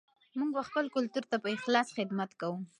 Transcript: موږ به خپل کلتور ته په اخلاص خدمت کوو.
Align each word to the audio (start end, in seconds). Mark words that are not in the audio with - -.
موږ 0.37 0.49
به 0.55 0.61
خپل 0.67 0.85
کلتور 0.95 1.23
ته 1.31 1.35
په 1.43 1.47
اخلاص 1.55 1.87
خدمت 1.97 2.29
کوو. 2.39 2.57